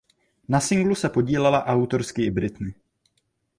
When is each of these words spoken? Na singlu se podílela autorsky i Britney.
Na 0.47 0.59
singlu 0.59 0.95
se 0.95 1.09
podílela 1.09 1.65
autorsky 1.65 2.25
i 2.25 2.31
Britney. 2.31 2.73